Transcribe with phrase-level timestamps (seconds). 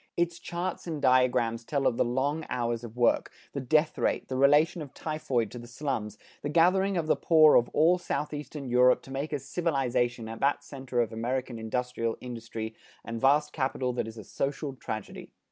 [0.17, 4.35] Its charts and diagrams tell of the long hours of work, the death rate, the
[4.35, 9.03] relation of typhoid to the slums, the gathering of the poor of all Southeastern Europe
[9.03, 12.73] to make a civilization at that center of American industrial energy
[13.05, 15.29] and vast capital that is a social tragedy.